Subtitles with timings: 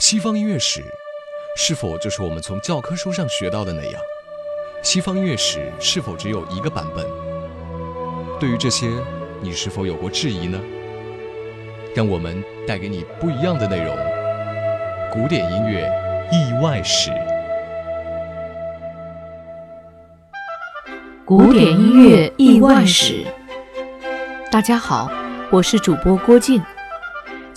[0.00, 0.82] 西方音乐史
[1.58, 4.00] 是否就是我们从教科书上学到的那样？
[4.82, 7.06] 西方音乐史是否只有一个版本？
[8.40, 8.88] 对于这些，
[9.42, 10.58] 你是否有过质疑呢？
[11.94, 13.94] 让我们带给你不一样的内容——
[15.12, 15.86] 古典音乐
[16.32, 17.10] 意外史。
[21.26, 23.26] 古典音乐意外史。
[24.50, 25.12] 大家好，
[25.50, 26.62] 我是主播郭靖。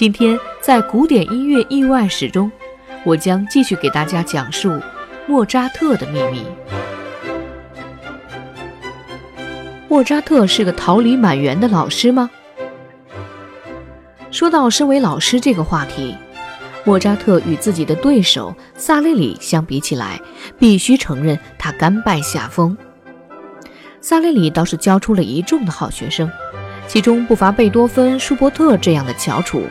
[0.00, 2.50] 今天在古典音乐意外史中，
[3.04, 4.80] 我将继续给大家讲述
[5.26, 6.42] 莫扎特的秘密。
[9.88, 12.30] 莫扎特是个桃李满园的老师吗？
[14.30, 16.16] 说到身为老师这个话题，
[16.84, 20.18] 莫扎特与自己的对手萨列里相比起来，
[20.58, 22.74] 必须承认他甘拜下风。
[24.00, 26.30] 萨列里倒是教出了一众的好学生，
[26.86, 29.62] 其中不乏贝多芬、舒伯特这样的翘楚。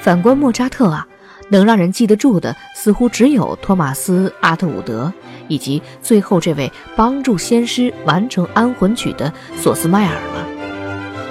[0.00, 1.06] 反观莫扎特啊，
[1.50, 5.12] 能让人记得住的似乎只有托马斯·阿特伍德，
[5.48, 10.48] 以及最后这位帮助先师完成安魂曲的索斯迈尔了。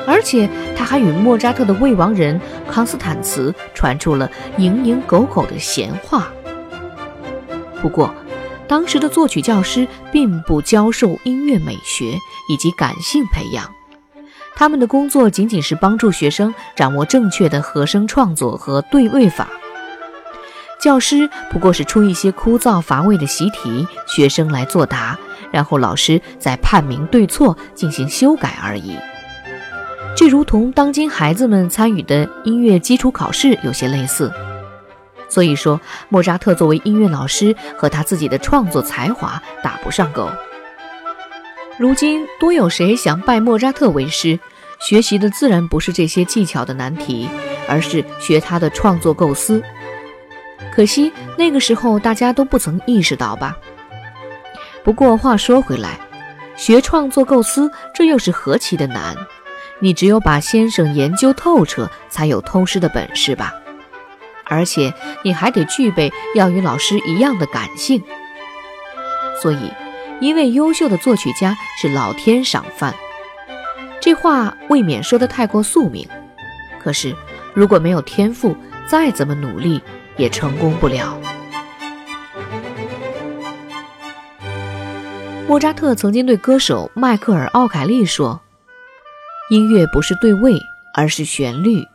[0.06, 2.39] 而且他还与莫扎特的未亡人
[2.72, 6.28] 康斯坦茨传出了蝇营狗苟的闲话。
[7.81, 8.13] 不过，
[8.67, 12.17] 当时的作曲教师并不教授音乐美学
[12.50, 13.77] 以及感性培养。
[14.58, 19.47] 他们的工作仅仅是帮助学生掌握正确的和声创作和对位法。
[20.80, 25.16] 教师不过是出一些枯燥乏味的习题，学生来作答，
[25.52, 28.97] 然后老师再判明对错，进行修改而已。
[30.16, 34.33] 这如同当今孩子们参与的音乐基础考试有些类似。
[35.30, 40.28] 所以说，莫扎特作为音乐老师和他自己的创作才华打不上钩。
[41.78, 44.39] 如今多有谁想拜莫扎特为师，
[44.80, 47.30] 学习的自然不是这些技巧的难题，
[47.67, 49.61] 而是学他的创作构思。
[50.73, 53.56] 可惜那个时候大家都不曾意识到吧。
[54.84, 56.00] 不过话说回来，
[56.56, 59.16] 学创作构思这又是何其的难！
[59.80, 63.53] 你只有把先生研究透彻，才有偷师的本事吧。
[64.46, 64.91] 而且
[65.22, 68.03] 你还得具备要与老师一样的感性。
[69.40, 69.72] 所以。
[70.19, 72.94] 一位优秀的作曲家是老天赏饭，
[74.01, 76.07] 这话未免说得太过宿命。
[76.79, 77.16] 可是，
[77.53, 78.56] 如果没有天赋，
[78.88, 79.81] 再怎么努力
[80.16, 81.19] 也成功不了。
[85.47, 88.41] 莫扎特曾经对歌手迈克尔·奥凯利说
[89.51, 90.59] ：“音乐不是对位，
[90.94, 91.85] 而是旋律。”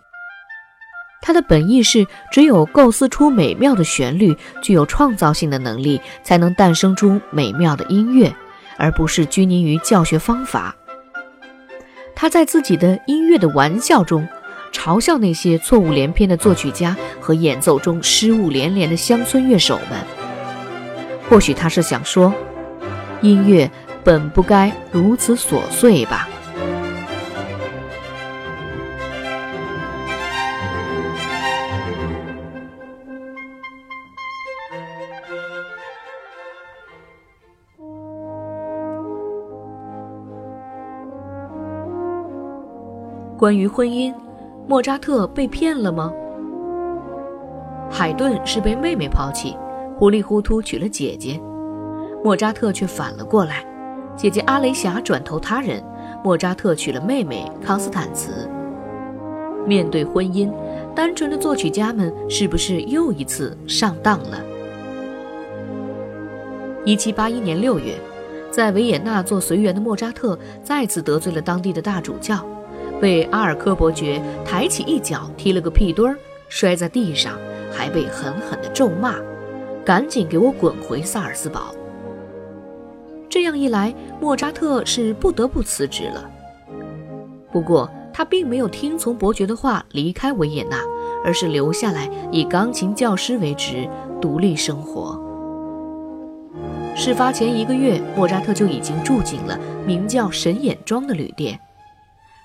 [1.22, 8.34] 他的本意是，只有构思出美妙的旋律，具有创造性的能力，才能诞生出美妙的音乐，
[8.76, 10.74] 而不是拘泥于教学方法。
[12.14, 14.26] 他在自己的音乐的玩笑中，
[14.72, 20.00] 嘲笑那些错误连篇的作曲家和演奏中失误连连的乡村乐手们。
[21.30, 22.34] 或许他是想说，
[23.20, 23.70] 音乐
[24.02, 26.28] 本不该如此琐碎吧。
[43.42, 44.14] 关于婚姻，
[44.68, 46.12] 莫扎特被骗了吗？
[47.90, 49.56] 海顿是被妹妹抛弃，
[49.98, 51.40] 糊里糊涂娶了姐姐，
[52.22, 53.66] 莫扎特却反了过来，
[54.16, 55.82] 姐姐阿雷霞转投他人，
[56.22, 58.48] 莫扎特娶了妹妹康斯坦茨。
[59.66, 60.48] 面对婚姻，
[60.94, 64.38] 单纯的作曲家们是不是又一次上当了？
[66.84, 67.96] 一七八一年六月，
[68.52, 72.38] 在维也纳做随员的莫扎特再次得罪了当地的大主教。
[73.02, 76.16] 被阿尔科伯爵抬起一脚踢了个屁墩儿，
[76.48, 77.36] 摔在地上，
[77.72, 79.16] 还被狠狠地咒骂
[79.84, 81.74] ：“赶紧给我滚回萨尔斯堡！”
[83.28, 86.30] 这样一来，莫扎特是不得不辞职了。
[87.50, 90.78] 不过，他并没有听从伯爵的话离开维也纳，
[91.24, 93.84] 而是留下来以钢琴教师为职，
[94.20, 95.20] 独立生活。
[96.94, 101.58] 事发前一个月，莫扎特就已经住进了名叫神眼庄的旅店。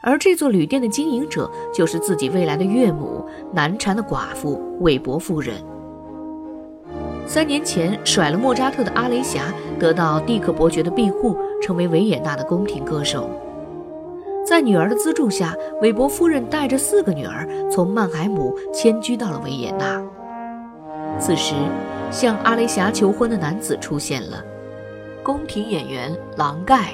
[0.08, 5.58] 而这座旅店的经营者就是自己未来的岳母，难缠的寡妇韦伯夫人。
[7.26, 13.30] 三年前甩了莫扎特的阿雷霞得到蒂克伯爵的庇护，成为维也纳的宫廷歌手。
[14.46, 20.02] 在女儿的资助下，韦伯夫人带着四个女儿从曼海姆迁居到了维也纳。
[21.20, 21.54] 此时，
[22.12, 24.42] 向阿雷霞求婚的男子出现了——
[25.22, 26.94] 宫廷演员郎盖。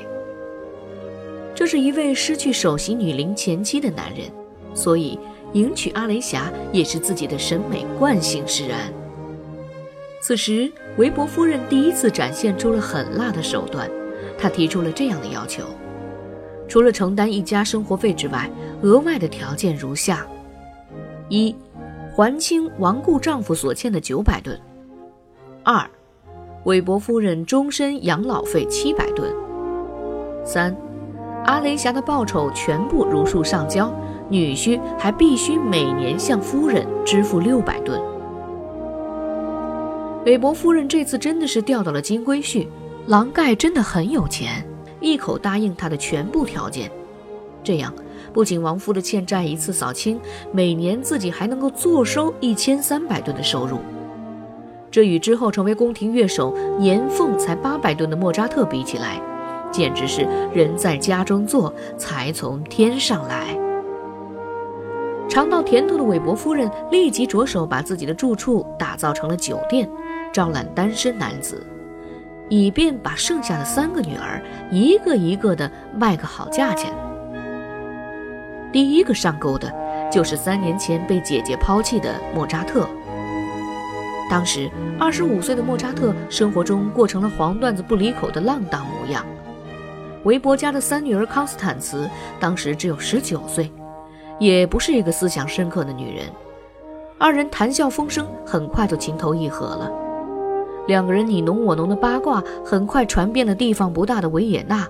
[1.55, 4.27] 这是一位失去首席女伶前妻的男人，
[4.73, 5.19] 所以
[5.53, 8.91] 迎娶阿雷霞也是自己的审美惯性使然。
[10.19, 13.89] 此时，韦伯夫人第一次展现出了狠辣的手段，
[14.37, 15.63] 她提出了这样的要求：
[16.67, 18.49] 除了承担一家生活费之外，
[18.81, 20.25] 额外的条件如下：
[21.29, 21.55] 一、
[22.15, 24.57] 还清亡故丈夫所欠的九百吨；
[25.63, 25.87] 二、
[26.63, 29.29] 韦伯夫人终身养老费七百吨；
[30.45, 30.75] 三、
[31.45, 33.93] 阿雷霞的报酬全部如数上交。
[34.29, 38.01] 女婿还必须每年向夫人支付六百吨。
[40.25, 42.65] 韦伯夫人这次真的是钓到了金龟婿，
[43.07, 44.65] 郎盖真的很有钱，
[45.01, 46.89] 一口答应他的全部条件。
[47.63, 47.93] 这样，
[48.31, 50.19] 不仅亡夫的欠债一次扫清，
[50.51, 53.77] 每年自己还能够坐收一千三百吨的收入。
[54.89, 59.21] 这与之后成为宫廷乐手、年俸才八百吨的莫扎特比起来，
[59.73, 60.21] 简直是
[60.53, 63.57] 人在家中坐，财从天上来。
[65.27, 69.89] 尝到甜头的韦伯夫人立即着手把自己的住处打造成了酒店，
[70.31, 71.65] 招揽单身男子，
[72.49, 74.39] 以便把剩下的三个女儿
[74.69, 76.93] 一个一个的卖个好价钱。
[78.71, 79.73] 第一个上钩的
[80.11, 82.87] 就是三年前被姐姐抛弃的莫扎特。
[84.29, 89.25] 当时二十五岁的莫扎特生活中过成了黄段子不离口的浪荡模样。
[90.23, 92.09] 韦伯家的三女儿康斯坦茨
[92.39, 93.71] 当时只有十九岁。
[94.39, 96.25] 也不是一个思想深刻的女人，
[97.19, 99.91] 二人谈笑风生，很快就情投意合了。
[100.87, 104.87] 两个人你侬我侬的八卦很快传遍了地方不大的维也纳。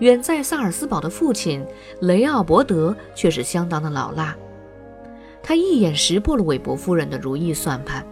[0.00, 1.64] 远在萨尔斯堡的父亲
[2.00, 4.34] 雷奥伯德却是相当的老辣，
[5.42, 8.04] 他一眼识破了韦伯夫人的如意算盘。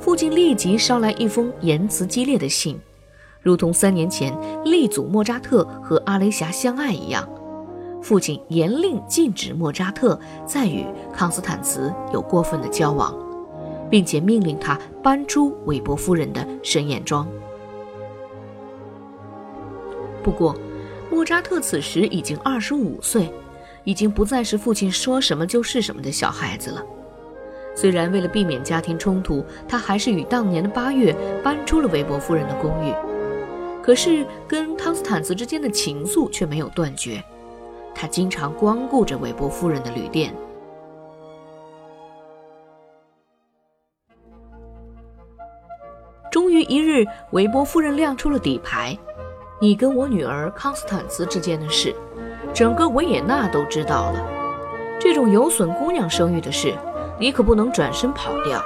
[0.00, 2.78] 父亲立即捎来一封言辞激烈的信，
[3.44, 7.28] 如同三年前力阻莫扎特和阿雷霞相爱一样。
[8.02, 13.14] 父亲严令禁止莫扎特再与康斯坦茨有过分的交往，
[13.90, 17.26] 并且命令他搬出韦伯夫人的深眼庄。
[20.22, 20.54] 不过，
[21.10, 23.30] 莫扎特此时已经二十五岁，
[23.84, 26.82] 已经不再是父亲说什么就是什么的小孩子了。
[27.74, 32.94] 虽然为了避免家庭冲突，他还是于当年的八月搬出了韦伯夫人的公寓，
[33.84, 37.22] 可是跟康斯坦茨之间的情愫却没有断绝。
[37.94, 40.34] 他经常光顾着韦伯夫人的旅店。
[46.32, 48.96] 终于一日，韦伯夫人亮出了底牌
[49.60, 51.94] ：“你跟我女儿康斯坦茨之间的事，
[52.54, 54.26] 整个维也纳都知道了。
[54.98, 56.74] 这种有损姑娘声誉的事，
[57.20, 58.64] 你可不能转身跑掉，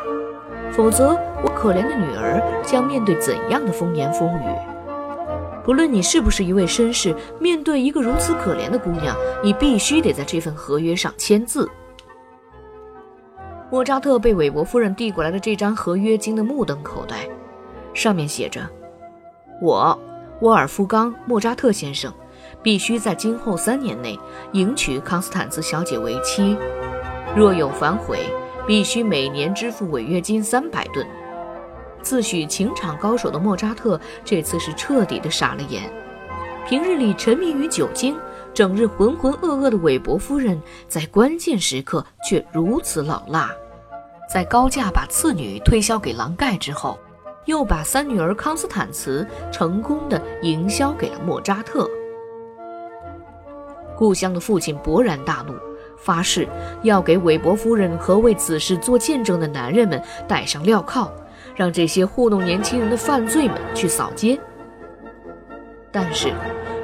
[0.70, 4.44] 否则我可怜的女儿将面对怎样的风言风语？”
[5.68, 11.68] 不论你是不是一位绅士，面对一个如此可怜的姑娘，你必须得在这份合约上签字。
[13.70, 17.28] 莫扎特被韦伯夫人递过来的这张合约惊得目瞪口呆，
[17.92, 18.62] 上面写着
[19.60, 20.00] ：“我，
[20.40, 22.10] 沃尔夫冈·莫扎特先生，
[22.62, 24.18] 必须在今后三年内
[24.54, 26.56] 迎娶康斯坦茨小姐为妻，
[27.36, 28.20] 若有反悔，
[28.66, 31.06] 必须每年支付违约金三百吨。”
[32.08, 35.92] 自诩情场高手的莫扎特，这次是彻底的傻了眼。
[36.66, 38.16] 平日里沉迷于酒精，
[38.54, 40.58] 整日浑浑噩噩的韦伯夫人，
[40.88, 43.50] 在关键时刻却如此老辣。
[44.26, 46.98] 在高价把次女推销给郎盖之后，
[47.44, 51.86] 又把三女儿康斯坦茨成功的营销给了莫扎特。
[53.94, 55.52] 故乡的父亲勃然大怒，
[55.98, 56.48] 发誓
[56.80, 61.12] 要给韦伯夫人和为此事做见证的男人们戴上镣铐。
[61.58, 64.38] 让这些糊弄年轻人的犯罪们去扫街，
[65.90, 66.32] 但是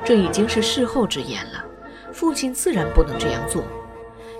[0.04, 1.64] 这已经是事后之言了。
[2.10, 3.62] 父亲自然不能这样做，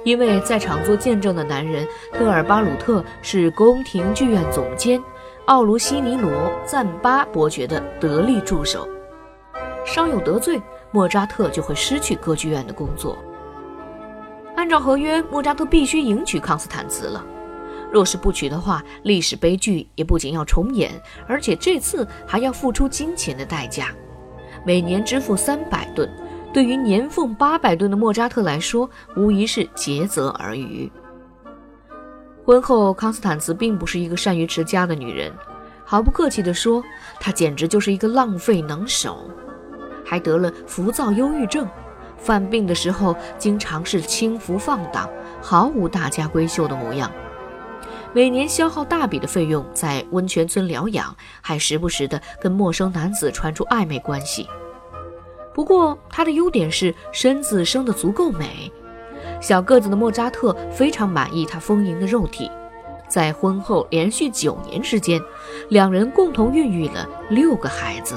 [0.03, 5.01] 因为在场做见证的男人特尔巴鲁特是宫廷剧院总监
[5.45, 8.89] 奥卢西尼罗赞巴伯爵的得力助手，
[9.87, 10.61] 稍有得罪，
[10.91, 13.17] 莫扎特就会失去歌剧院的工作。
[14.57, 17.25] 按照合约，莫扎特必须迎娶康斯坦茨了。
[17.95, 20.91] 若是不娶的话，历史悲剧也不仅要重演，
[21.29, 23.95] 而且这次还要付出金钱的代价。
[24.67, 26.11] 每年支付三百吨，
[26.53, 30.91] 对于年俸八百吨的莫扎特来说，无疑是竭泽而渔。
[32.45, 35.33] 婚后，康斯坦茨并不是一个善于持家的女人，
[35.85, 36.83] 毫不客气地说，
[37.21, 39.31] 她简直就是一个浪费能手，
[40.05, 41.69] 还得了浮躁忧郁症，
[42.19, 45.09] 犯病的时候经常是轻浮放荡，
[45.41, 47.09] 毫无大家闺秀的模样。
[48.15, 54.49] 每年消耗大笔的费用在温泉村疗养，还时不时的跟陌生男子传出暧昧关系。
[55.53, 58.71] 不过，她的优点是身子生得足够美，
[59.41, 62.49] 小个子的莫扎特非常满意他丰盈的肉体。
[63.09, 65.21] 在婚后连续九年时间，
[65.69, 68.15] 两人共同孕育了六个孩子。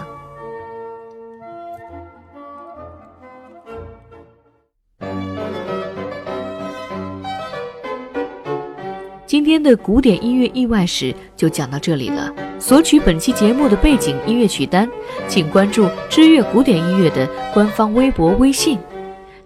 [9.47, 12.29] 今天的古典音乐意外史就讲到这里了。
[12.59, 14.85] 索取本期节目的背景音乐曲单，
[15.29, 18.77] 请关注“知乐古典音乐”的官方微博、微信，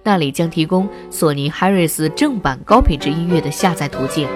[0.02, 4.28] 那里将提供索尼 Harris 正版高品质音乐的下载途径。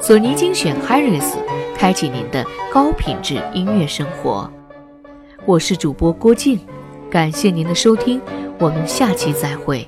[0.00, 1.34] 索尼精选 Harris，
[1.76, 2.42] 开启您的
[2.72, 4.50] 高品质音乐生活。
[5.44, 6.58] 我是主播郭靖，
[7.10, 8.18] 感谢您的收听，
[8.58, 9.86] 我们下期再会。